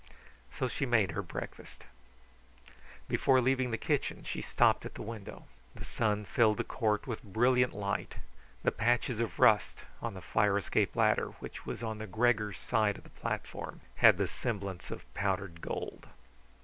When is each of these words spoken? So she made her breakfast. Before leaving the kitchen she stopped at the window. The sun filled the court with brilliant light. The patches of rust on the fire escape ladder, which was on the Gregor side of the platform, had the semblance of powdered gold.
So 0.57 0.67
she 0.67 0.87
made 0.87 1.11
her 1.11 1.21
breakfast. 1.21 1.83
Before 3.07 3.39
leaving 3.39 3.69
the 3.69 3.77
kitchen 3.77 4.23
she 4.23 4.41
stopped 4.41 4.83
at 4.83 4.95
the 4.95 5.03
window. 5.03 5.45
The 5.75 5.85
sun 5.85 6.25
filled 6.25 6.57
the 6.57 6.63
court 6.63 7.05
with 7.05 7.21
brilliant 7.21 7.73
light. 7.73 8.15
The 8.63 8.71
patches 8.71 9.19
of 9.19 9.37
rust 9.37 9.77
on 10.01 10.15
the 10.15 10.21
fire 10.23 10.57
escape 10.57 10.95
ladder, 10.95 11.33
which 11.37 11.67
was 11.67 11.83
on 11.83 11.99
the 11.99 12.07
Gregor 12.07 12.51
side 12.51 12.97
of 12.97 13.03
the 13.03 13.11
platform, 13.11 13.81
had 13.97 14.17
the 14.17 14.27
semblance 14.27 14.89
of 14.89 15.03
powdered 15.13 15.61
gold. 15.61 16.07